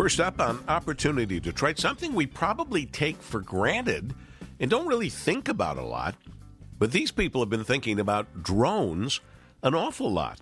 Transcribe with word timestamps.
First 0.00 0.18
up 0.18 0.40
on 0.40 0.64
Opportunity 0.66 1.40
Detroit, 1.40 1.78
something 1.78 2.14
we 2.14 2.24
probably 2.24 2.86
take 2.86 3.20
for 3.20 3.42
granted 3.42 4.14
and 4.58 4.70
don't 4.70 4.86
really 4.86 5.10
think 5.10 5.46
about 5.46 5.76
a 5.76 5.82
lot, 5.82 6.14
but 6.78 6.90
these 6.90 7.10
people 7.10 7.42
have 7.42 7.50
been 7.50 7.64
thinking 7.64 8.00
about 8.00 8.42
drones 8.42 9.20
an 9.62 9.74
awful 9.74 10.10
lot. 10.10 10.40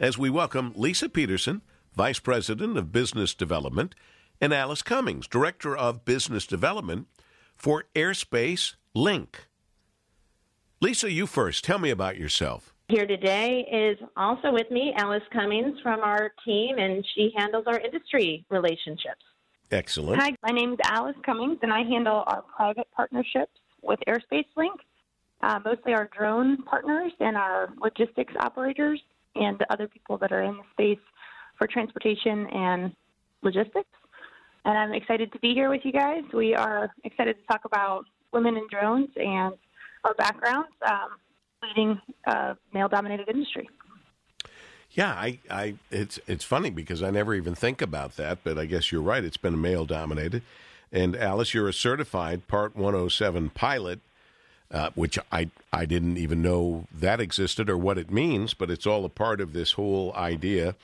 As 0.00 0.16
we 0.16 0.30
welcome 0.30 0.72
Lisa 0.74 1.10
Peterson, 1.10 1.60
Vice 1.94 2.18
President 2.18 2.78
of 2.78 2.90
Business 2.90 3.34
Development, 3.34 3.94
and 4.40 4.54
Alice 4.54 4.80
Cummings, 4.80 5.26
Director 5.26 5.76
of 5.76 6.06
Business 6.06 6.46
Development 6.46 7.06
for 7.54 7.84
Airspace 7.94 8.76
Link. 8.94 9.46
Lisa, 10.80 11.12
you 11.12 11.26
first. 11.26 11.64
Tell 11.64 11.78
me 11.78 11.90
about 11.90 12.16
yourself. 12.16 12.72
Here 12.88 13.04
today 13.04 13.66
is 13.72 13.98
also 14.16 14.52
with 14.52 14.70
me 14.70 14.94
Alice 14.96 15.22
Cummings 15.32 15.76
from 15.82 16.00
our 16.00 16.32
team, 16.44 16.78
and 16.78 17.04
she 17.16 17.32
handles 17.36 17.64
our 17.66 17.80
industry 17.80 18.44
relationships. 18.48 19.24
Excellent. 19.72 20.22
Hi, 20.22 20.36
my 20.44 20.52
name 20.52 20.74
is 20.74 20.78
Alice 20.84 21.16
Cummings, 21.24 21.58
and 21.62 21.72
I 21.72 21.82
handle 21.82 22.22
our 22.28 22.42
private 22.42 22.86
partnerships 22.94 23.50
with 23.82 23.98
Airspace 24.06 24.46
Link, 24.56 24.80
uh, 25.40 25.58
mostly 25.64 25.94
our 25.94 26.08
drone 26.16 26.62
partners 26.62 27.10
and 27.18 27.36
our 27.36 27.70
logistics 27.82 28.32
operators 28.38 29.00
and 29.34 29.60
other 29.68 29.88
people 29.88 30.16
that 30.18 30.30
are 30.30 30.42
in 30.42 30.56
the 30.56 30.62
space 30.72 31.04
for 31.58 31.66
transportation 31.66 32.46
and 32.46 32.94
logistics. 33.42 33.90
And 34.64 34.78
I'm 34.78 34.92
excited 34.92 35.32
to 35.32 35.40
be 35.40 35.54
here 35.54 35.70
with 35.70 35.80
you 35.82 35.90
guys. 35.90 36.22
We 36.32 36.54
are 36.54 36.94
excited 37.02 37.34
to 37.34 37.46
talk 37.48 37.64
about 37.64 38.04
women 38.32 38.56
in 38.56 38.68
drones 38.70 39.08
and 39.16 39.54
our 40.04 40.14
backgrounds 40.14 40.70
um, 40.88 41.18
leading 41.68 42.00
a 42.26 42.56
male-dominated 42.72 43.28
industry. 43.28 43.68
Yeah, 44.92 45.10
I, 45.10 45.38
I, 45.50 45.74
it's 45.90 46.18
it's 46.26 46.44
funny 46.44 46.70
because 46.70 47.02
I 47.02 47.10
never 47.10 47.34
even 47.34 47.54
think 47.54 47.82
about 47.82 48.16
that, 48.16 48.38
but 48.42 48.58
I 48.58 48.64
guess 48.64 48.90
you're 48.90 49.02
right. 49.02 49.22
It's 49.22 49.36
been 49.36 49.54
a 49.54 49.58
male 49.58 49.84
dominated. 49.84 50.42
And 50.90 51.14
Alice, 51.14 51.52
you're 51.52 51.68
a 51.68 51.72
certified 51.74 52.48
Part 52.48 52.74
107 52.76 53.50
pilot, 53.50 54.00
uh, 54.70 54.90
which 54.94 55.18
I 55.30 55.50
I 55.70 55.84
didn't 55.84 56.16
even 56.16 56.40
know 56.40 56.86
that 56.94 57.20
existed 57.20 57.68
or 57.68 57.76
what 57.76 57.98
it 57.98 58.10
means, 58.10 58.54
but 58.54 58.70
it's 58.70 58.86
all 58.86 59.04
a 59.04 59.10
part 59.10 59.42
of 59.42 59.52
this 59.52 59.72
whole 59.72 60.14
idea 60.14 60.74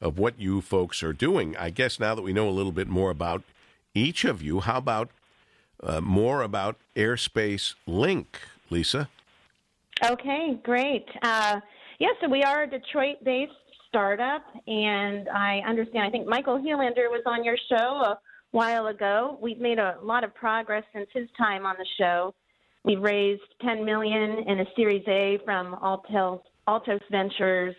of 0.00 0.18
what 0.18 0.38
you 0.38 0.60
folks 0.60 1.02
are 1.02 1.12
doing. 1.12 1.56
I 1.56 1.70
guess 1.70 1.98
now 1.98 2.14
that 2.14 2.22
we 2.22 2.32
know 2.32 2.48
a 2.48 2.50
little 2.50 2.72
bit 2.72 2.88
more 2.88 3.10
about 3.10 3.42
each 3.94 4.24
of 4.24 4.42
you, 4.42 4.60
how 4.60 4.78
about 4.78 5.10
uh, 5.82 6.00
more 6.00 6.42
about 6.42 6.76
Airspace 6.94 7.74
Link, 7.86 8.38
Lisa? 8.70 9.08
Okay, 10.04 10.58
great. 10.62 11.06
Uh, 11.22 11.60
yeah, 11.98 12.08
so 12.20 12.28
we 12.28 12.42
are 12.42 12.64
a 12.64 12.66
Detroit 12.66 13.16
based 13.24 13.52
startup, 13.88 14.42
and 14.66 15.28
I 15.30 15.62
understand, 15.66 16.04
I 16.04 16.10
think 16.10 16.26
Michael 16.26 16.58
Healander 16.58 17.08
was 17.08 17.22
on 17.24 17.42
your 17.42 17.56
show 17.70 17.76
a 17.76 18.18
while 18.50 18.88
ago. 18.88 19.38
We've 19.40 19.58
made 19.58 19.78
a 19.78 19.96
lot 20.02 20.22
of 20.22 20.34
progress 20.34 20.84
since 20.92 21.08
his 21.14 21.28
time 21.38 21.64
on 21.64 21.76
the 21.78 21.86
show. 21.98 22.34
We've 22.84 23.00
raised 23.00 23.42
10 23.62 23.84
million 23.84 24.44
in 24.46 24.60
a 24.60 24.64
Series 24.76 25.02
A 25.08 25.38
from 25.44 25.74
Altos, 25.82 26.40
Altos 26.66 27.00
Ventures 27.10 27.74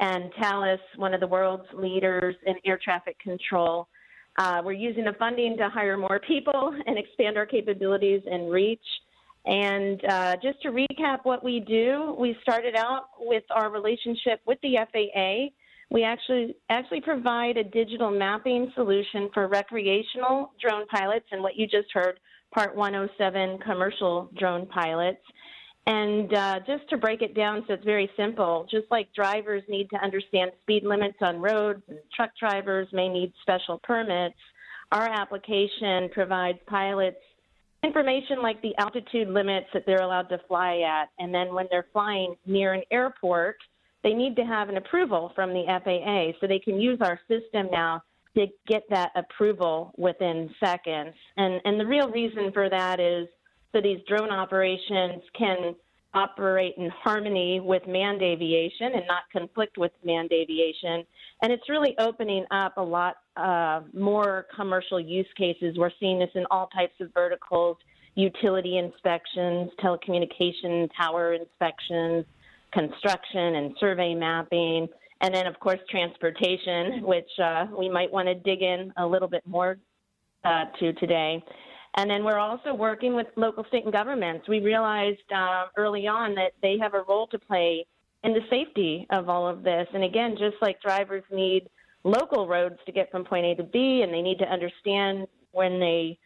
and 0.00 0.32
Thales, 0.40 0.80
one 0.96 1.14
of 1.14 1.20
the 1.20 1.26
world's 1.28 1.68
leaders 1.72 2.34
in 2.44 2.56
air 2.64 2.78
traffic 2.82 3.18
control. 3.20 3.86
Uh, 4.38 4.62
we're 4.64 4.72
using 4.72 5.04
the 5.04 5.14
funding 5.18 5.56
to 5.58 5.68
hire 5.68 5.96
more 5.96 6.20
people 6.26 6.74
and 6.86 6.98
expand 6.98 7.36
our 7.36 7.46
capabilities 7.46 8.22
and 8.28 8.50
reach. 8.50 8.80
And 9.44 10.04
uh, 10.04 10.36
just 10.42 10.62
to 10.62 10.68
recap 10.68 11.20
what 11.24 11.42
we 11.42 11.60
do, 11.60 12.14
we 12.18 12.36
started 12.42 12.76
out 12.76 13.06
with 13.18 13.42
our 13.50 13.70
relationship 13.70 14.40
with 14.46 14.58
the 14.62 14.76
FAA. 14.92 15.52
We 15.90 16.04
actually 16.04 16.56
actually 16.70 17.00
provide 17.00 17.56
a 17.56 17.64
digital 17.64 18.10
mapping 18.10 18.72
solution 18.74 19.30
for 19.34 19.48
recreational 19.48 20.52
drone 20.60 20.86
pilots 20.86 21.26
and 21.32 21.42
what 21.42 21.56
you 21.56 21.66
just 21.66 21.88
heard, 21.92 22.18
Part 22.54 22.76
107 22.76 23.58
commercial 23.58 24.30
drone 24.38 24.66
pilots. 24.66 25.22
And 25.86 26.32
uh, 26.32 26.60
just 26.60 26.88
to 26.90 26.96
break 26.96 27.22
it 27.22 27.34
down 27.34 27.64
so 27.66 27.74
it's 27.74 27.84
very 27.84 28.08
simple, 28.16 28.66
just 28.70 28.86
like 28.90 29.12
drivers 29.14 29.64
need 29.68 29.90
to 29.90 29.96
understand 29.96 30.52
speed 30.62 30.84
limits 30.84 31.18
on 31.20 31.40
roads, 31.40 31.82
and 31.88 31.98
truck 32.14 32.30
drivers 32.38 32.86
may 32.92 33.08
need 33.08 33.32
special 33.42 33.80
permits, 33.82 34.36
our 34.92 35.08
application 35.08 36.08
provides 36.12 36.58
pilots 36.66 37.16
information 37.82 38.42
like 38.42 38.60
the 38.62 38.76
altitude 38.78 39.28
limits 39.28 39.66
that 39.74 39.84
they're 39.86 40.02
allowed 40.02 40.28
to 40.28 40.38
fly 40.48 40.80
at. 40.80 41.10
And 41.18 41.34
then 41.34 41.54
when 41.54 41.66
they're 41.70 41.86
flying 41.92 42.36
near 42.46 42.74
an 42.74 42.82
airport, 42.90 43.56
they 44.02 44.14
need 44.14 44.36
to 44.36 44.42
have 44.44 44.68
an 44.68 44.76
approval 44.76 45.32
from 45.34 45.50
the 45.50 45.64
FAA. 45.66 46.38
So 46.40 46.46
they 46.46 46.58
can 46.58 46.80
use 46.80 46.98
our 47.00 47.20
system 47.28 47.68
now 47.70 48.02
to 48.36 48.46
get 48.66 48.84
that 48.90 49.10
approval 49.14 49.92
within 49.96 50.50
seconds. 50.64 51.14
And, 51.36 51.60
and 51.64 51.78
the 51.78 51.86
real 51.86 52.10
reason 52.10 52.50
for 52.52 52.70
that 52.70 52.98
is 52.98 53.28
so 53.72 53.80
these 53.80 54.00
drone 54.06 54.30
operations 54.30 55.22
can 55.36 55.74
operate 56.14 56.74
in 56.76 56.90
harmony 56.90 57.60
with 57.60 57.82
manned 57.86 58.22
aviation 58.22 58.92
and 58.94 59.02
not 59.06 59.22
conflict 59.32 59.78
with 59.78 59.92
manned 60.04 60.32
aviation. 60.32 61.04
And 61.42 61.52
it's 61.52 61.68
really 61.68 61.94
opening 61.98 62.44
up 62.50 62.76
a 62.76 62.82
lot 62.82 63.16
uh, 63.36 63.80
more 63.94 64.46
commercial 64.54 65.00
use 65.00 65.26
cases. 65.36 65.76
We're 65.78 65.90
seeing 65.98 66.18
this 66.18 66.30
in 66.34 66.44
all 66.50 66.68
types 66.68 66.94
of 67.00 67.12
verticals 67.14 67.78
utility 68.14 68.76
inspections, 68.76 69.70
telecommunication 69.82 70.88
tower 70.94 71.32
inspections, 71.32 72.26
construction 72.72 73.56
and 73.56 73.74
survey 73.80 74.14
mapping, 74.14 74.88
and 75.20 75.34
then, 75.34 75.46
of 75.46 75.58
course, 75.60 75.78
transportation, 75.88 77.02
which 77.06 77.30
uh, 77.42 77.66
we 77.76 77.88
might 77.88 78.12
want 78.12 78.28
to 78.28 78.34
dig 78.34 78.62
in 78.62 78.92
a 78.96 79.06
little 79.06 79.28
bit 79.28 79.46
more 79.46 79.78
uh, 80.44 80.64
to 80.78 80.92
today. 80.94 81.42
And 81.94 82.08
then 82.08 82.24
we're 82.24 82.38
also 82.38 82.72
working 82.72 83.14
with 83.14 83.26
local, 83.36 83.64
state, 83.68 83.84
and 83.84 83.92
governments. 83.92 84.48
We 84.48 84.60
realized 84.60 85.30
uh, 85.34 85.66
early 85.76 86.06
on 86.06 86.34
that 86.36 86.52
they 86.62 86.78
have 86.80 86.94
a 86.94 87.02
role 87.06 87.26
to 87.28 87.38
play 87.38 87.86
in 88.24 88.32
the 88.32 88.40
safety 88.48 89.06
of 89.10 89.28
all 89.28 89.46
of 89.46 89.62
this. 89.62 89.86
And 89.92 90.04
again, 90.04 90.36
just 90.38 90.56
like 90.62 90.80
drivers 90.80 91.24
need 91.30 91.68
local 92.04 92.48
roads 92.48 92.78
to 92.86 92.92
get 92.92 93.10
from 93.10 93.24
point 93.24 93.44
A 93.44 93.54
to 93.56 93.62
B, 93.62 94.02
and 94.02 94.12
they 94.12 94.22
need 94.22 94.38
to 94.38 94.46
understand 94.50 95.26
when 95.50 95.78
they 95.78 96.18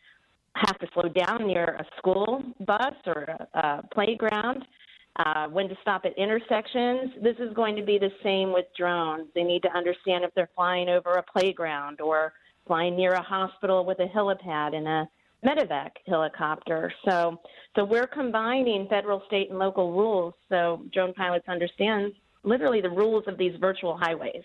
have 0.54 0.78
to 0.78 0.86
slow 0.94 1.08
down 1.08 1.46
near 1.46 1.64
a 1.64 1.84
school 1.98 2.42
bus 2.60 2.94
or 3.06 3.22
a, 3.54 3.58
a 3.58 3.82
playground, 3.92 4.64
uh, 5.16 5.46
when 5.48 5.68
to 5.68 5.76
stop 5.82 6.04
at 6.04 6.16
intersections. 6.16 7.10
This 7.22 7.36
is 7.38 7.52
going 7.54 7.76
to 7.76 7.82
be 7.82 7.98
the 7.98 8.10
same 8.22 8.52
with 8.52 8.66
drones. 8.76 9.28
They 9.34 9.42
need 9.42 9.62
to 9.62 9.70
understand 9.76 10.24
if 10.24 10.34
they're 10.34 10.50
flying 10.54 10.88
over 10.88 11.12
a 11.12 11.22
playground 11.22 12.00
or 12.00 12.32
flying 12.66 12.96
near 12.96 13.12
a 13.12 13.22
hospital 13.22 13.84
with 13.84 13.98
a 13.98 14.06
helipad 14.06 14.74
and 14.74 14.86
a 14.86 15.08
medevac 15.44 15.90
helicopter. 16.06 16.92
So, 17.08 17.40
so 17.74 17.84
we're 17.84 18.06
combining 18.06 18.88
federal, 18.88 19.22
state, 19.26 19.50
and 19.50 19.58
local 19.58 19.92
rules 19.92 20.34
so 20.48 20.82
drone 20.92 21.14
pilots 21.14 21.48
understand 21.48 22.12
literally 22.42 22.80
the 22.80 22.90
rules 22.90 23.24
of 23.26 23.38
these 23.38 23.54
virtual 23.60 23.96
highways. 23.96 24.44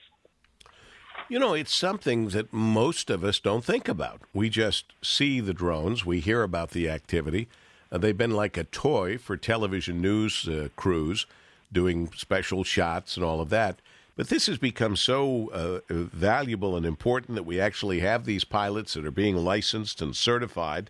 You 1.30 1.40
know, 1.40 1.54
it's 1.54 1.74
something 1.74 2.30
that 2.30 2.52
most 2.52 3.10
of 3.10 3.24
us 3.24 3.40
don't 3.40 3.64
think 3.64 3.88
about. 3.88 4.22
We 4.34 4.50
just 4.50 4.94
see 5.02 5.40
the 5.40 5.54
drones, 5.54 6.06
we 6.06 6.20
hear 6.20 6.44
about 6.44 6.72
the 6.72 6.90
activity. 6.90 7.48
Uh, 7.92 7.98
they've 8.00 8.18
been 8.18 8.32
like 8.32 8.58
a 8.58 8.64
toy 8.66 9.18
for 9.18 9.38
television 9.38 10.02
news 10.02 10.48
uh, 10.48 10.70
crews 10.76 11.26
doing 11.72 12.12
special 12.16 12.64
shots 12.64 13.16
and 13.16 13.26
all 13.26 13.40
of 13.40 13.50
that. 13.50 13.80
But 14.16 14.28
this 14.28 14.48
has 14.48 14.58
become 14.58 14.96
so 14.96 15.50
uh, 15.52 15.80
valuable 15.90 16.76
and 16.76 16.86
important 16.86 17.36
that 17.36 17.44
we 17.44 17.60
actually 17.60 18.02
have 18.02 18.26
these 18.26 18.44
pilots 18.44 18.94
that 18.94 19.06
are 19.06 19.12
being 19.12 19.38
licensed 19.38 20.02
and 20.02 20.16
certified. 20.16 20.90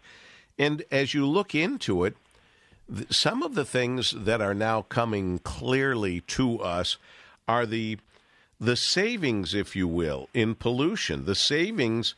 And 0.57 0.83
as 0.91 1.13
you 1.13 1.27
look 1.27 1.53
into 1.53 2.03
it, 2.03 2.15
th- 2.93 3.13
some 3.13 3.43
of 3.43 3.55
the 3.55 3.65
things 3.65 4.11
that 4.11 4.41
are 4.41 4.53
now 4.53 4.81
coming 4.83 5.39
clearly 5.39 6.21
to 6.21 6.59
us 6.61 6.97
are 7.47 7.65
the 7.65 7.97
the 8.59 8.75
savings, 8.75 9.55
if 9.55 9.75
you 9.75 9.87
will, 9.87 10.29
in 10.35 10.53
pollution, 10.53 11.25
the 11.25 11.35
savings 11.35 12.13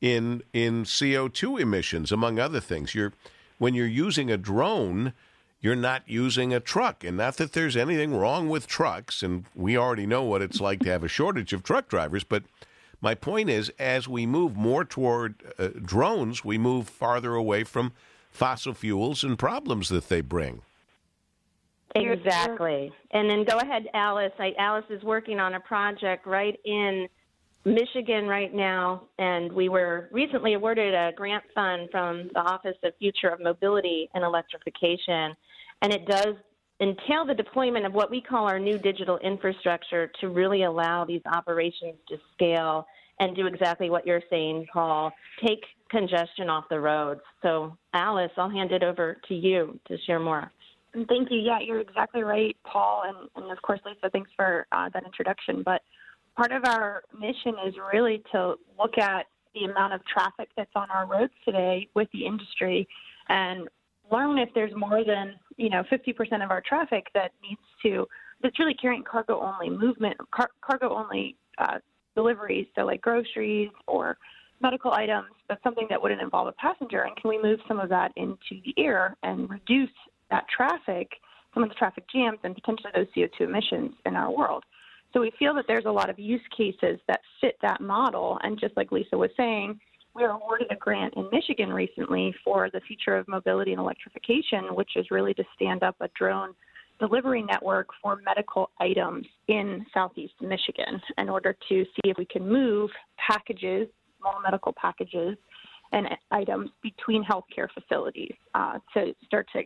in 0.00 0.42
in 0.52 0.84
CO 0.84 1.28
two 1.28 1.56
emissions, 1.56 2.12
among 2.12 2.38
other 2.38 2.60
things. 2.60 2.94
You're 2.94 3.12
when 3.58 3.74
you're 3.74 3.86
using 3.86 4.30
a 4.30 4.36
drone 4.36 5.12
you're 5.60 5.76
not 5.76 6.02
using 6.06 6.52
a 6.54 6.60
truck. 6.60 7.04
And 7.04 7.16
not 7.16 7.36
that 7.36 7.52
there's 7.52 7.76
anything 7.76 8.14
wrong 8.14 8.48
with 8.48 8.66
trucks, 8.66 9.22
and 9.22 9.44
we 9.54 9.76
already 9.76 10.06
know 10.06 10.22
what 10.22 10.42
it's 10.42 10.60
like 10.60 10.80
to 10.80 10.90
have 10.90 11.04
a 11.04 11.08
shortage 11.08 11.52
of 11.52 11.62
truck 11.62 11.88
drivers, 11.88 12.24
but 12.24 12.44
my 13.00 13.14
point 13.14 13.48
is, 13.48 13.70
as 13.78 14.08
we 14.08 14.26
move 14.26 14.56
more 14.56 14.84
toward 14.84 15.36
uh, 15.58 15.68
drones, 15.68 16.44
we 16.44 16.58
move 16.58 16.88
farther 16.88 17.34
away 17.34 17.62
from 17.64 17.92
fossil 18.30 18.74
fuels 18.74 19.22
and 19.22 19.38
problems 19.38 19.88
that 19.88 20.08
they 20.08 20.20
bring. 20.20 20.62
Exactly. 21.94 22.92
And 23.12 23.30
then 23.30 23.44
go 23.44 23.58
ahead, 23.58 23.88
Alice. 23.94 24.32
I, 24.38 24.52
Alice 24.58 24.84
is 24.90 25.02
working 25.02 25.40
on 25.40 25.54
a 25.54 25.60
project 25.60 26.26
right 26.26 26.58
in 26.64 27.08
Michigan 27.64 28.26
right 28.26 28.54
now, 28.54 29.02
and 29.18 29.52
we 29.52 29.68
were 29.68 30.08
recently 30.12 30.54
awarded 30.54 30.94
a 30.94 31.12
grant 31.14 31.44
fund 31.54 31.88
from 31.90 32.30
the 32.32 32.40
Office 32.40 32.76
of 32.82 32.92
Future 32.98 33.28
of 33.28 33.40
Mobility 33.40 34.08
and 34.14 34.24
Electrification 34.24 35.34
and 35.82 35.92
it 35.92 36.06
does 36.06 36.34
entail 36.80 37.24
the 37.26 37.34
deployment 37.34 37.86
of 37.86 37.92
what 37.92 38.10
we 38.10 38.20
call 38.20 38.46
our 38.46 38.58
new 38.58 38.78
digital 38.78 39.18
infrastructure 39.18 40.10
to 40.20 40.28
really 40.28 40.62
allow 40.62 41.04
these 41.04 41.22
operations 41.32 41.96
to 42.08 42.16
scale 42.34 42.86
and 43.20 43.34
do 43.34 43.46
exactly 43.46 43.90
what 43.90 44.06
you're 44.06 44.22
saying, 44.30 44.66
Paul. 44.72 45.12
Take 45.44 45.64
congestion 45.90 46.48
off 46.48 46.64
the 46.70 46.78
roads. 46.78 47.20
So, 47.42 47.76
Alice, 47.94 48.30
I'll 48.36 48.50
hand 48.50 48.70
it 48.70 48.84
over 48.84 49.16
to 49.28 49.34
you 49.34 49.78
to 49.88 49.96
share 50.06 50.20
more. 50.20 50.52
Thank 50.92 51.30
you. 51.30 51.38
Yeah, 51.38 51.58
you're 51.60 51.80
exactly 51.80 52.22
right, 52.22 52.56
Paul. 52.64 53.02
And, 53.06 53.28
and 53.36 53.52
of 53.52 53.60
course, 53.62 53.80
Lisa, 53.84 54.08
thanks 54.10 54.30
for 54.36 54.66
uh, 54.70 54.88
that 54.94 55.04
introduction. 55.04 55.62
But 55.64 55.82
part 56.38 56.52
of 56.52 56.64
our 56.64 57.02
mission 57.18 57.54
is 57.66 57.74
really 57.92 58.22
to 58.30 58.54
look 58.78 58.96
at 58.96 59.26
the 59.54 59.64
amount 59.64 59.92
of 59.92 60.00
traffic 60.06 60.48
that's 60.56 60.70
on 60.76 60.88
our 60.88 61.04
roads 61.04 61.32
today 61.44 61.88
with 61.94 62.06
the 62.12 62.24
industry 62.24 62.86
and 63.28 63.68
learn 64.12 64.38
if 64.38 64.48
there's 64.54 64.72
more 64.76 65.02
than 65.04 65.34
you 65.56 65.68
know 65.68 65.82
50% 65.90 66.44
of 66.44 66.52
our 66.52 66.62
traffic 66.66 67.06
that 67.12 67.32
needs 67.42 67.60
to 67.82 68.06
that's 68.40 68.56
really 68.60 68.74
carrying 68.74 69.02
cargo 69.02 69.40
only 69.40 69.68
movement 69.68 70.16
car, 70.30 70.48
cargo 70.64 70.94
only 70.94 71.36
uh, 71.58 71.78
deliveries. 72.14 72.66
So 72.76 72.82
like 72.82 73.00
groceries 73.00 73.70
or 73.88 74.16
medical 74.62 74.92
items 74.92 75.30
but 75.48 75.58
something 75.64 75.88
that 75.90 76.00
wouldn't 76.00 76.22
involve 76.22 76.46
a 76.46 76.52
passenger. 76.52 77.02
And 77.02 77.16
can 77.16 77.30
we 77.30 77.42
move 77.42 77.58
some 77.66 77.80
of 77.80 77.88
that 77.88 78.12
into 78.14 78.62
the 78.64 78.74
air 78.78 79.16
and 79.24 79.50
reduce 79.50 79.90
that 80.30 80.44
traffic 80.56 81.10
some 81.52 81.64
of 81.64 81.68
the 81.68 81.74
traffic 81.74 82.04
jams 82.14 82.38
and 82.44 82.54
potentially 82.54 82.92
those 82.94 83.06
co2 83.16 83.40
emissions 83.40 83.90
in 84.06 84.14
our 84.14 84.30
world 84.30 84.62
so 85.12 85.20
we 85.20 85.32
feel 85.38 85.54
that 85.54 85.64
there's 85.66 85.86
a 85.86 85.90
lot 85.90 86.10
of 86.10 86.18
use 86.18 86.42
cases 86.56 87.00
that 87.08 87.20
fit 87.40 87.56
that 87.62 87.80
model. 87.80 88.38
And 88.42 88.58
just 88.58 88.76
like 88.76 88.92
lisa 88.92 89.16
was 89.16 89.30
saying 89.36 89.78
we 90.14 90.22
were 90.22 90.30
awarded 90.30 90.68
a 90.70 90.76
grant 90.76 91.14
in 91.14 91.28
Michigan 91.32 91.72
recently 91.72 92.34
for 92.44 92.70
the 92.70 92.80
future 92.80 93.16
of 93.16 93.28
mobility 93.28 93.72
and 93.72 93.80
electrification, 93.80 94.74
which 94.74 94.96
is 94.96 95.10
really 95.10 95.34
to 95.34 95.44
stand 95.54 95.82
up 95.82 95.96
a 96.00 96.08
drone 96.18 96.54
delivery 96.98 97.42
network 97.42 97.88
for 98.02 98.18
medical 98.24 98.70
items 98.80 99.24
in 99.46 99.86
southeast 99.94 100.34
Michigan 100.40 101.00
in 101.16 101.28
order 101.28 101.56
to 101.68 101.84
see 101.84 102.10
if 102.10 102.18
we 102.18 102.24
can 102.24 102.46
move 102.46 102.90
packages, 103.16 103.86
small 104.18 104.40
medical 104.42 104.72
packages, 104.72 105.36
and 105.92 106.08
items 106.32 106.70
between 106.82 107.24
healthcare 107.24 107.68
facilities 107.72 108.34
uh, 108.54 108.78
to 108.92 109.14
start 109.24 109.46
to 109.52 109.62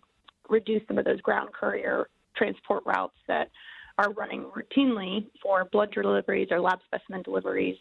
reduce 0.48 0.82
some 0.86 0.98
of 0.98 1.04
those 1.04 1.20
ground 1.22 1.48
courier 1.58 2.08
transport 2.36 2.82
routes 2.84 3.16
that 3.26 3.50
are 3.98 4.12
running 4.12 4.46
routinely 4.56 5.26
for 5.42 5.64
blood 5.72 5.92
deliveries 5.92 6.48
or 6.50 6.60
lab 6.60 6.78
specimen 6.86 7.22
deliveries 7.22 7.76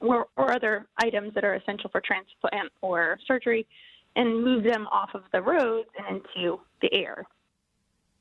or, 0.00 0.26
or 0.36 0.52
other 0.52 0.86
items 0.98 1.34
that 1.34 1.44
are 1.44 1.54
essential 1.54 1.90
for 1.90 2.00
transplant 2.00 2.72
or 2.80 3.18
surgery 3.26 3.66
and 4.16 4.44
move 4.44 4.64
them 4.64 4.86
off 4.88 5.10
of 5.14 5.22
the 5.32 5.40
roads 5.40 5.88
and 5.98 6.20
into 6.34 6.60
the 6.80 6.92
air. 6.92 7.24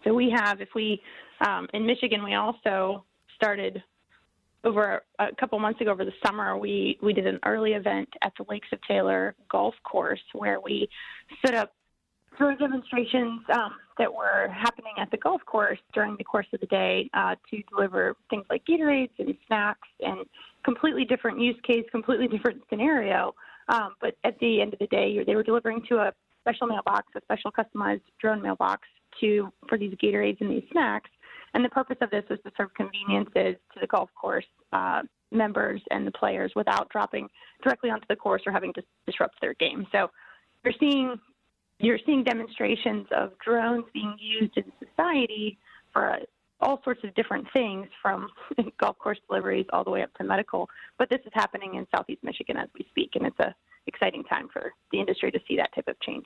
So 0.04 0.14
we 0.14 0.30
have, 0.36 0.62
if 0.62 0.70
we, 0.74 1.02
um, 1.46 1.68
in 1.74 1.86
Michigan, 1.86 2.24
we 2.24 2.34
also 2.34 3.06
started 3.36 3.84
over 4.64 5.02
a 5.20 5.36
couple 5.40 5.58
months 5.60 5.82
ago 5.82 5.92
over 5.92 6.06
the 6.06 6.14
summer, 6.26 6.58
we, 6.58 6.98
we 7.02 7.14
did 7.14 7.26
an 7.26 7.40
early 7.46 7.74
event 7.74 8.08
at 8.22 8.32
the 8.38 8.46
Lakes 8.48 8.68
of 8.72 8.80
Taylor 8.88 9.36
golf 9.50 9.74
course 9.84 10.22
where 10.34 10.60
we 10.60 10.88
set 11.44 11.56
up 11.56 11.74
drone 12.42 12.58
demonstrations 12.58 13.42
um, 13.54 13.76
that 14.00 14.12
were 14.12 14.48
happening 14.50 14.94
at 14.98 15.12
the 15.12 15.18
golf 15.18 15.42
course 15.46 15.78
during 15.94 16.16
the 16.18 16.24
course 16.24 16.48
of 16.54 16.60
the 16.60 16.66
day 16.66 17.08
uh, 17.14 17.36
to 17.50 17.62
deliver 17.70 18.16
things 18.32 18.46
like 18.50 18.64
Gatorades 18.66 19.12
and 19.20 19.36
snacks 19.46 19.88
and 20.00 20.26
completely 20.66 21.06
different 21.06 21.40
use 21.40 21.56
case, 21.62 21.86
completely 21.92 22.28
different 22.28 22.64
scenario. 22.68 23.36
Um, 23.70 23.94
but 24.02 24.16
at 24.24 24.40
the 24.40 24.60
end 24.60 24.74
of 24.74 24.80
the 24.80 24.88
day, 24.88 25.24
they 25.24 25.36
were 25.36 25.44
delivering 25.44 25.84
to 25.90 25.98
a 25.98 26.14
special 26.42 26.66
mailbox, 26.66 27.08
a 27.16 27.22
special 27.22 27.52
customized 27.52 28.02
drone 28.20 28.42
mailbox 28.42 28.88
to 29.20 29.52
for 29.70 29.78
these 29.78 29.94
Gatorades 30.04 30.42
and 30.42 30.50
these 30.50 30.64
snacks. 30.72 31.12
And 31.54 31.64
the 31.64 31.70
purpose 31.70 31.98
of 32.02 32.10
this 32.10 32.24
was 32.28 32.40
to 32.44 32.52
serve 32.58 32.74
conveniences 32.74 33.56
to 33.74 33.80
the 33.80 33.88
golf 33.88 34.10
course 34.20 34.46
uh, 34.74 35.04
members 35.32 35.80
and 35.92 36.08
the 36.08 36.12
players 36.12 36.52
without 36.56 36.90
dropping 36.90 37.28
directly 37.64 37.92
onto 37.92 38.08
the 38.10 38.16
course 38.16 38.42
or 38.48 38.52
having 38.52 38.74
to 38.74 38.82
disrupt 39.06 39.36
their 39.42 39.54
game. 39.56 39.86
So 39.92 40.10
you're 40.64 40.74
seeing 40.80 41.20
you're 41.82 42.00
seeing 42.06 42.24
demonstrations 42.24 43.08
of 43.12 43.32
drones 43.44 43.86
being 43.94 44.16
used 44.20 44.58
in 44.58 44.72
society 44.80 45.58
for 45.94 46.20
all 46.60 46.82
sorts 46.84 47.04
of 47.04 47.14
different 47.16 47.48
things 47.52 47.88
from 48.02 48.30
golf 48.80 48.98
course 49.00 49.18
deliveries 49.28 49.66
all 49.74 49.84
the 49.84 49.90
way 49.90 50.04
up 50.04 50.14
to 50.16 50.24
medical. 50.24 50.70
But 50.98 51.10
this 51.10 51.20
is 51.26 51.32
happening 51.34 51.76
in 51.76 51.88
Southeast 51.96 52.24
Michigan 52.24 52.58
as 52.58 52.70
we 52.78 52.86
speak, 52.90 53.12
and 53.16 53.26
it's 53.26 53.40
a 53.40 53.56
exciting 53.88 54.24
time 54.24 54.48
for 54.54 54.74
the 54.92 55.00
industry 55.00 55.32
to 55.32 55.40
see 55.48 55.58
that 55.58 55.74
type 55.74 55.88
of 55.88 56.00
change. 56.02 56.26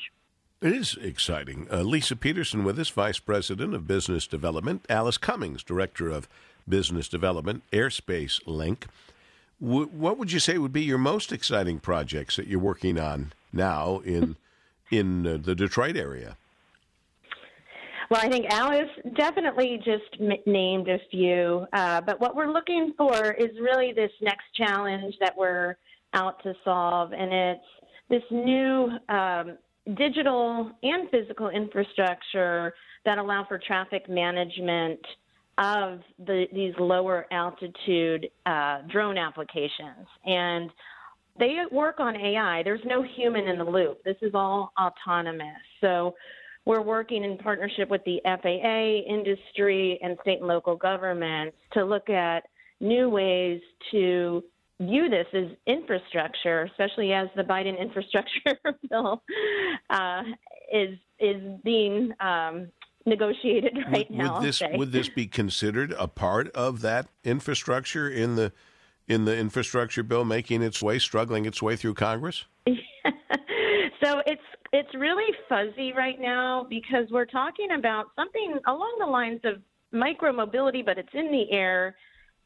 It 0.62 0.74
is 0.74 0.98
exciting. 1.02 1.68
Uh, 1.72 1.84
Lisa 1.84 2.16
Peterson 2.16 2.64
with 2.64 2.78
us, 2.80 2.90
Vice 2.90 3.20
President 3.20 3.74
of 3.74 3.88
Business 3.88 4.28
Development. 4.28 4.86
Alice 4.90 5.18
Cummings, 5.18 5.64
Director 5.64 6.10
of 6.10 6.28
Business 6.68 7.08
Development, 7.08 7.64
Airspace 7.72 8.42
Link. 8.46 8.88
W- 9.62 9.88
what 9.88 10.18
would 10.18 10.32
you 10.32 10.40
say 10.40 10.58
would 10.58 10.74
be 10.74 10.84
your 10.84 10.98
most 10.98 11.32
exciting 11.32 11.80
projects 11.80 12.36
that 12.36 12.48
you're 12.48 12.60
working 12.60 13.00
on 13.00 13.32
now 13.54 14.00
in 14.00 14.36
in 14.92 15.26
uh, 15.26 15.38
the 15.42 15.56
Detroit 15.56 15.98
area? 15.98 16.38
Well, 18.10 18.22
I 18.22 18.30
think 18.30 18.46
Alice 18.50 18.90
definitely 19.16 19.78
just 19.84 20.22
m- 20.22 20.32
named 20.46 20.88
a 20.88 21.00
few, 21.10 21.66
uh, 21.74 22.02
but 22.02 22.20
what 22.20 22.36
we're 22.36 22.52
looking 22.52 22.94
for 22.98 23.32
is 23.32 23.50
really 23.60 23.94
this 23.94 24.12
next 24.22 24.46
challenge 24.56 25.16
that 25.20 25.36
we're 25.36 25.76
out 26.14 26.42
to 26.44 26.54
solve, 26.64 27.14
and 27.14 27.34
it's 27.34 27.66
this 28.10 28.24
new 28.30 28.92
um, 29.10 29.58
digital 29.96 30.72
and 30.84 31.10
physical 31.10 31.50
infrastructure 31.50 32.74
that 33.06 33.18
allow 33.18 33.46
for 33.48 33.58
traffic 33.58 34.08
management 34.10 35.00
of 35.58 36.00
the, 36.26 36.46
these 36.54 36.74
lower 36.80 37.26
altitude 37.32 38.28
uh, 38.46 38.82
drone 38.92 39.18
applications. 39.18 40.08
And 40.26 40.70
they 41.38 41.58
work 41.72 42.00
on 42.00 42.16
AI. 42.16 42.64
There's 42.64 42.84
no 42.86 43.04
human 43.04 43.48
in 43.48 43.58
the 43.58 43.66
loop. 43.66 44.04
This 44.04 44.18
is 44.22 44.32
all 44.34 44.72
autonomous. 44.80 45.58
So 45.82 46.16
we're 46.66 46.82
working 46.82 47.24
in 47.24 47.38
partnership 47.38 47.90
with 47.90 48.02
the 48.06 48.22
FAA, 48.24 49.12
industry, 49.14 50.00
and 50.02 50.18
state 50.22 50.40
and 50.40 50.48
local 50.48 50.76
governments 50.76 51.58
to 51.74 51.84
look 51.84 52.10
at 52.10 52.44
new 52.80 53.10
ways 53.10 53.62
to 53.92 54.44
view 54.82 55.10
this 55.10 55.28
as 55.34 55.46
infrastructure, 55.68 56.64
especially 56.64 57.14
as 57.14 57.28
the 57.36 57.44
Biden 57.44 57.80
infrastructure 57.82 58.58
bill 58.90 59.22
uh, 59.90 60.24
is 60.74 60.98
is 61.20 61.42
being 61.64 62.12
um, 62.20 62.68
negotiated 63.06 63.78
right 63.92 64.10
would, 64.10 64.18
now. 64.18 64.40
Would 64.40 64.48
this 64.48 64.62
would 64.74 64.92
this 64.92 65.10
be 65.10 65.28
considered 65.28 65.94
a 65.98 66.08
part 66.08 66.50
of 66.52 66.82
that 66.82 67.08
infrastructure 67.24 68.10
in 68.10 68.36
the 68.36 68.52
in 69.08 69.26
the 69.26 69.38
infrastructure 69.38 70.04
bill 70.04 70.26
making 70.26 70.62
its 70.62 70.82
way, 70.82 71.00
struggling 71.00 71.46
its 71.46 71.62
way 71.62 71.76
through 71.76 71.94
Congress? 71.94 72.46
so 72.68 74.22
it's 74.26 74.42
it's 74.74 74.94
really 74.94 75.34
fuzzy 75.48 75.94
right 75.94 76.20
now 76.20 76.66
because 76.70 77.08
we're 77.12 77.26
talking 77.26 77.72
about 77.78 78.08
something 78.16 78.60
along 78.68 78.98
the 79.00 79.06
lines 79.06 79.40
of 79.46 79.62
micro 79.92 80.34
mobility, 80.34 80.82
but 80.82 80.98
it's 80.98 81.14
in 81.14 81.32
the 81.32 81.52
air. 81.52 81.96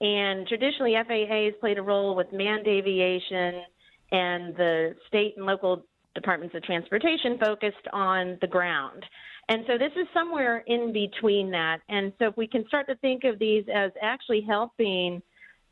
And 0.01 0.47
traditionally, 0.47 0.93
FAA 0.93 1.45
has 1.45 1.53
played 1.59 1.77
a 1.77 1.81
role 1.81 2.15
with 2.15 2.27
manned 2.31 2.67
aviation, 2.67 3.63
and 4.11 4.55
the 4.55 4.95
state 5.07 5.35
and 5.37 5.45
local 5.45 5.83
departments 6.15 6.55
of 6.55 6.63
transportation 6.63 7.37
focused 7.39 7.87
on 7.93 8.37
the 8.41 8.47
ground. 8.47 9.05
And 9.49 9.63
so 9.67 9.77
this 9.77 9.91
is 9.95 10.07
somewhere 10.13 10.63
in 10.67 10.93
between 10.93 11.49
that. 11.51 11.79
And 11.89 12.13
so 12.19 12.27
if 12.27 12.37
we 12.37 12.47
can 12.47 12.67
start 12.67 12.87
to 12.87 12.95
think 12.97 13.23
of 13.23 13.39
these 13.39 13.65
as 13.73 13.91
actually 14.01 14.41
helping 14.41 15.21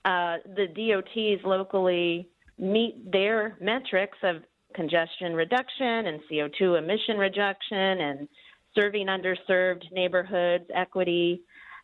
uh, 0.05 0.37
the 0.55 0.67
DOTs 0.67 1.43
locally 1.45 2.29
meet 2.57 3.11
their 3.11 3.57
metrics 3.61 4.17
of 4.23 4.37
congestion 4.75 5.33
reduction 5.33 6.07
and 6.07 6.19
CO2 6.31 6.77
emission 6.77 7.17
reduction 7.17 7.77
and 7.77 8.27
serving 8.75 9.07
underserved 9.07 9.83
neighborhoods, 9.91 10.65
equity. 10.73 11.41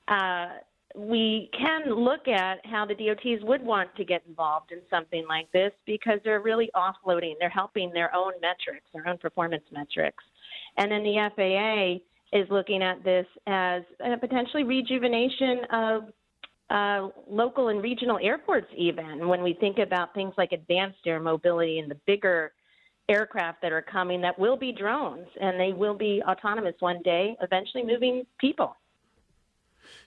Uh, 0.07 0.47
we 0.95 1.49
can 1.57 1.91
look 1.91 2.27
at 2.27 2.59
how 2.65 2.85
the 2.85 2.93
DOTs 2.93 3.43
would 3.43 3.63
want 3.63 3.93
to 3.95 4.05
get 4.05 4.21
involved 4.27 4.71
in 4.71 4.79
something 4.89 5.25
like 5.27 5.51
this 5.51 5.71
because 5.85 6.19
they're 6.23 6.41
really 6.41 6.69
offloading, 6.75 7.33
they're 7.39 7.49
helping 7.49 7.91
their 7.91 8.15
own 8.15 8.33
metrics, 8.41 8.85
their 8.93 9.07
own 9.07 9.17
performance 9.17 9.63
metrics. 9.71 10.23
And 10.77 10.91
then 10.91 11.03
the 11.03 11.29
FAA 11.35 12.37
is 12.37 12.47
looking 12.49 12.83
at 12.83 13.03
this 13.03 13.25
as 13.47 13.83
a 14.03 14.17
potentially 14.17 14.63
rejuvenation 14.63 15.61
of 15.71 16.03
uh, 16.73 17.09
local 17.29 17.67
and 17.67 17.81
regional 17.83 18.17
airports, 18.21 18.67
even 18.75 19.27
when 19.27 19.43
we 19.43 19.53
think 19.53 19.77
about 19.77 20.13
things 20.13 20.33
like 20.37 20.51
advanced 20.51 20.97
air 21.05 21.19
mobility 21.19 21.77
and 21.79 21.89
the 21.89 21.97
bigger 22.07 22.51
aircraft 23.07 23.61
that 23.61 23.71
are 23.71 23.81
coming 23.81 24.21
that 24.21 24.37
will 24.39 24.57
be 24.57 24.71
drones 24.71 25.27
and 25.39 25.59
they 25.59 25.71
will 25.71 25.93
be 25.93 26.21
autonomous 26.27 26.73
one 26.79 27.01
day, 27.03 27.37
eventually 27.41 27.83
moving 27.83 28.25
people. 28.39 28.75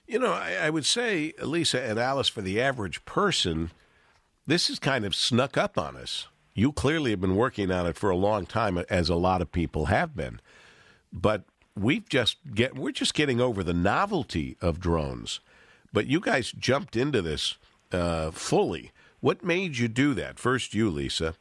You 0.05 0.19
know, 0.19 0.33
I, 0.33 0.53
I 0.63 0.69
would 0.69 0.85
say, 0.85 1.33
Lisa 1.41 1.81
and 1.81 1.97
Alice, 1.97 2.27
for 2.27 2.41
the 2.41 2.59
average 2.61 3.05
person, 3.05 3.71
this 4.45 4.69
is 4.69 4.79
kind 4.79 5.05
of 5.05 5.15
snuck 5.15 5.57
up 5.57 5.77
on 5.77 5.95
us. 5.95 6.27
You 6.53 6.71
clearly 6.71 7.11
have 7.11 7.21
been 7.21 7.35
working 7.35 7.71
on 7.71 7.85
it 7.85 7.95
for 7.95 8.09
a 8.09 8.15
long 8.15 8.45
time, 8.45 8.77
as 8.89 9.09
a 9.09 9.15
lot 9.15 9.41
of 9.41 9.51
people 9.51 9.85
have 9.85 10.15
been. 10.15 10.41
But 11.13 11.43
we've 11.77 12.09
just 12.09 12.37
get 12.53 12.75
we're 12.75 12.91
just 12.91 13.13
getting 13.13 13.39
over 13.39 13.63
the 13.63 13.73
novelty 13.73 14.57
of 14.59 14.79
drones, 14.79 15.39
but 15.93 16.07
you 16.07 16.19
guys 16.19 16.51
jumped 16.51 16.95
into 16.95 17.21
this 17.21 17.57
uh, 17.91 18.31
fully. 18.31 18.91
What 19.19 19.43
made 19.43 19.77
you 19.77 19.87
do 19.87 20.13
that? 20.13 20.39
First, 20.39 20.73
you, 20.73 20.89
Lisa. 20.89 21.35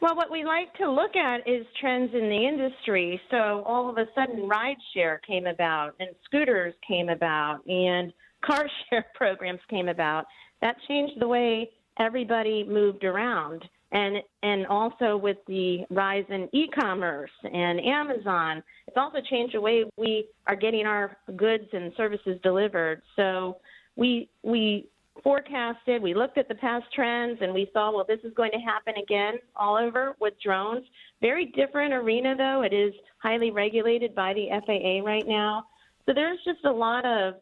Well, 0.00 0.16
what 0.16 0.30
we 0.30 0.44
like 0.44 0.72
to 0.74 0.90
look 0.90 1.14
at 1.14 1.46
is 1.46 1.66
trends 1.78 2.10
in 2.14 2.30
the 2.30 2.48
industry. 2.48 3.20
So 3.30 3.62
all 3.66 3.90
of 3.90 3.98
a 3.98 4.06
sudden, 4.14 4.48
rideshare 4.48 5.18
came 5.26 5.46
about, 5.46 5.94
and 6.00 6.10
scooters 6.24 6.74
came 6.86 7.10
about, 7.10 7.60
and 7.66 8.12
car 8.44 8.66
share 8.88 9.06
programs 9.14 9.60
came 9.68 9.88
about. 9.88 10.24
That 10.62 10.76
changed 10.88 11.20
the 11.20 11.28
way 11.28 11.70
everybody 11.98 12.64
moved 12.64 13.04
around. 13.04 13.62
And, 13.92 14.18
and 14.42 14.66
also 14.68 15.16
with 15.16 15.36
the 15.46 15.84
rise 15.90 16.24
in 16.28 16.48
e-commerce 16.52 17.30
and 17.42 17.80
Amazon, 17.80 18.62
it's 18.90 18.96
also 18.96 19.18
changed 19.20 19.54
the 19.54 19.60
way 19.60 19.84
we 19.96 20.26
are 20.48 20.56
getting 20.56 20.84
our 20.84 21.16
goods 21.36 21.68
and 21.72 21.92
services 21.96 22.40
delivered. 22.42 23.02
So 23.14 23.58
we 23.94 24.28
we 24.42 24.88
forecasted, 25.22 26.02
we 26.02 26.12
looked 26.12 26.38
at 26.38 26.48
the 26.48 26.56
past 26.56 26.86
trends, 26.92 27.38
and 27.40 27.54
we 27.54 27.70
saw, 27.72 27.92
well, 27.92 28.04
this 28.08 28.18
is 28.24 28.34
going 28.34 28.50
to 28.50 28.58
happen 28.58 28.94
again 29.00 29.34
all 29.54 29.76
over 29.76 30.16
with 30.18 30.34
drones. 30.42 30.84
Very 31.20 31.46
different 31.46 31.94
arena, 31.94 32.34
though. 32.36 32.62
It 32.62 32.72
is 32.72 32.92
highly 33.18 33.52
regulated 33.52 34.12
by 34.12 34.34
the 34.34 34.48
FAA 34.66 35.06
right 35.08 35.28
now. 35.28 35.66
So 36.04 36.12
there's 36.12 36.40
just 36.44 36.64
a 36.64 36.72
lot 36.72 37.04
of 37.04 37.34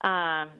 um, 0.00 0.50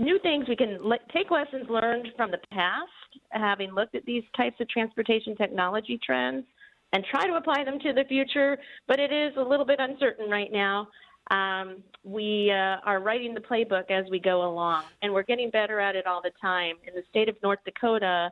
new 0.00 0.18
things 0.18 0.48
we 0.48 0.56
can 0.56 0.78
le- 0.82 0.98
take 1.12 1.30
lessons 1.30 1.68
learned 1.70 2.08
from 2.16 2.32
the 2.32 2.40
past, 2.50 2.90
having 3.30 3.72
looked 3.72 3.94
at 3.94 4.04
these 4.04 4.24
types 4.36 4.56
of 4.60 4.68
transportation 4.68 5.36
technology 5.36 6.00
trends, 6.04 6.44
and 6.92 7.04
try 7.10 7.26
to 7.26 7.34
apply 7.34 7.64
them 7.64 7.78
to 7.80 7.92
the 7.92 8.04
future. 8.08 8.58
But 8.86 9.00
it 9.00 9.12
is 9.12 9.32
a 9.36 9.42
little 9.42 9.66
bit 9.66 9.80
uncertain 9.80 10.30
right 10.30 10.52
now. 10.52 10.88
Um, 11.30 11.82
we 12.04 12.50
uh, 12.50 12.78
are 12.84 13.00
writing 13.00 13.32
the 13.32 13.40
playbook 13.40 13.90
as 13.90 14.10
we 14.10 14.18
go 14.18 14.44
along, 14.44 14.84
and 15.02 15.12
we're 15.12 15.22
getting 15.22 15.50
better 15.50 15.78
at 15.80 15.94
it 15.94 16.06
all 16.06 16.20
the 16.20 16.32
time. 16.40 16.76
In 16.86 16.94
the 16.94 17.02
state 17.10 17.28
of 17.28 17.36
North 17.42 17.60
Dakota, 17.64 18.30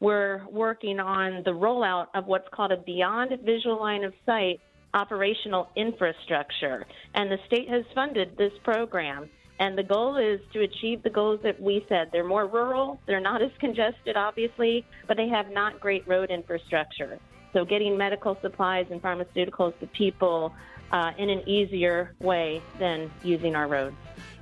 we're 0.00 0.46
working 0.50 0.98
on 0.98 1.42
the 1.44 1.50
rollout 1.50 2.06
of 2.14 2.26
what's 2.26 2.48
called 2.52 2.72
a 2.72 2.78
Beyond 2.78 3.32
Visual 3.44 3.78
Line 3.78 4.04
of 4.04 4.14
Sight 4.24 4.60
operational 4.94 5.68
infrastructure, 5.76 6.84
and 7.14 7.30
the 7.30 7.38
state 7.46 7.68
has 7.68 7.84
funded 7.94 8.36
this 8.36 8.52
program. 8.64 9.28
And 9.60 9.76
the 9.76 9.82
goal 9.82 10.16
is 10.16 10.40
to 10.54 10.62
achieve 10.62 11.02
the 11.02 11.10
goals 11.10 11.40
that 11.42 11.60
we 11.60 11.84
said. 11.86 12.08
They're 12.12 12.26
more 12.26 12.46
rural, 12.46 12.98
they're 13.06 13.20
not 13.20 13.42
as 13.42 13.50
congested, 13.60 14.16
obviously, 14.16 14.86
but 15.06 15.18
they 15.18 15.28
have 15.28 15.50
not 15.52 15.78
great 15.78 16.08
road 16.08 16.30
infrastructure. 16.30 17.20
So, 17.52 17.64
getting 17.64 17.96
medical 17.96 18.38
supplies 18.40 18.86
and 18.90 19.02
pharmaceuticals 19.02 19.78
to 19.80 19.86
people 19.88 20.54
uh, 20.92 21.12
in 21.18 21.30
an 21.30 21.48
easier 21.48 22.14
way 22.20 22.62
than 22.78 23.10
using 23.22 23.54
our 23.54 23.66
roads. 23.66 23.96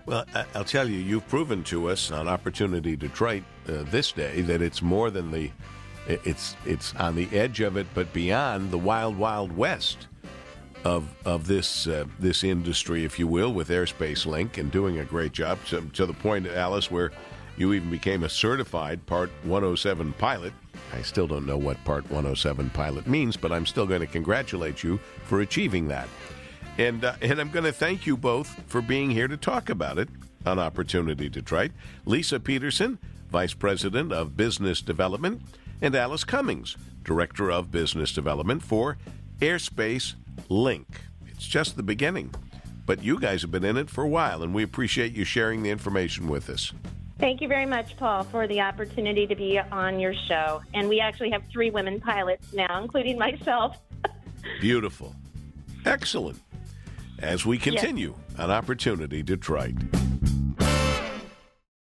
Well, 0.06 0.24
I'll 0.54 0.64
tell 0.64 0.88
you, 0.88 0.98
you've 0.98 1.28
proven 1.28 1.62
to 1.64 1.90
us 1.90 2.10
on 2.10 2.28
Opportunity 2.28 2.96
Detroit 2.96 3.42
uh, 3.68 3.82
this 3.90 4.12
day 4.12 4.40
that 4.42 4.62
it's 4.62 4.80
more 4.80 5.10
than 5.10 5.30
the, 5.30 5.50
it's 6.06 6.56
it's 6.64 6.94
on 6.96 7.14
the 7.14 7.28
edge 7.36 7.60
of 7.60 7.76
it, 7.76 7.86
but 7.94 8.10
beyond 8.14 8.70
the 8.70 8.78
wild, 8.78 9.18
wild 9.18 9.54
west 9.54 10.08
of 10.84 11.14
of 11.26 11.46
this 11.46 11.86
uh, 11.86 12.04
this 12.18 12.42
industry, 12.42 13.04
if 13.04 13.18
you 13.18 13.26
will, 13.26 13.52
with 13.52 13.68
Airspace 13.68 14.24
Link, 14.24 14.56
and 14.56 14.70
doing 14.70 14.98
a 14.98 15.04
great 15.04 15.32
job 15.32 15.58
to, 15.66 15.82
to 15.90 16.06
the 16.06 16.14
point, 16.14 16.46
Alice, 16.46 16.90
where 16.90 17.12
you 17.58 17.72
even 17.72 17.90
became 17.90 18.24
a 18.24 18.28
certified 18.28 19.04
Part 19.06 19.30
107 19.44 20.12
pilot. 20.14 20.52
I 20.94 21.02
still 21.02 21.26
don't 21.26 21.46
know 21.46 21.58
what 21.58 21.82
Part 21.84 22.04
107 22.04 22.70
pilot 22.70 23.06
means, 23.06 23.36
but 23.36 23.52
I'm 23.52 23.66
still 23.66 23.86
going 23.86 24.00
to 24.00 24.06
congratulate 24.06 24.82
you 24.82 24.98
for 25.24 25.40
achieving 25.40 25.88
that. 25.88 26.08
And, 26.78 27.04
uh, 27.04 27.14
and 27.20 27.40
I'm 27.40 27.50
going 27.50 27.64
to 27.64 27.72
thank 27.72 28.06
you 28.06 28.16
both 28.16 28.48
for 28.66 28.80
being 28.80 29.10
here 29.10 29.28
to 29.28 29.36
talk 29.36 29.68
about 29.68 29.98
it 29.98 30.08
on 30.46 30.58
Opportunity 30.58 31.28
Detroit. 31.28 31.72
Lisa 32.06 32.38
Peterson, 32.38 32.98
Vice 33.30 33.54
President 33.54 34.12
of 34.12 34.36
Business 34.36 34.80
Development, 34.80 35.42
and 35.82 35.94
Alice 35.94 36.24
Cummings, 36.24 36.76
Director 37.04 37.50
of 37.50 37.70
Business 37.70 38.12
Development 38.12 38.62
for 38.62 38.96
Airspace 39.40 40.14
Link. 40.48 40.86
It's 41.26 41.46
just 41.46 41.76
the 41.76 41.82
beginning, 41.82 42.34
but 42.86 43.02
you 43.02 43.18
guys 43.18 43.42
have 43.42 43.50
been 43.50 43.64
in 43.64 43.76
it 43.76 43.90
for 43.90 44.04
a 44.04 44.08
while, 44.08 44.42
and 44.42 44.54
we 44.54 44.62
appreciate 44.62 45.14
you 45.14 45.24
sharing 45.24 45.62
the 45.62 45.70
information 45.70 46.28
with 46.28 46.48
us. 46.48 46.72
Thank 47.18 47.40
you 47.40 47.48
very 47.48 47.66
much, 47.66 47.96
Paul, 47.96 48.22
for 48.22 48.46
the 48.46 48.60
opportunity 48.60 49.26
to 49.26 49.34
be 49.34 49.58
on 49.58 49.98
your 49.98 50.14
show. 50.14 50.62
And 50.72 50.88
we 50.88 51.00
actually 51.00 51.30
have 51.30 51.42
three 51.50 51.70
women 51.70 52.00
pilots 52.00 52.52
now, 52.52 52.80
including 52.80 53.18
myself. 53.18 53.76
Beautiful. 54.60 55.14
Excellent 55.84 56.40
as 57.18 57.44
we 57.44 57.58
continue 57.58 58.14
yes. 58.30 58.38
on 58.38 58.50
Opportunity 58.52 59.22
Detroit. 59.22 59.74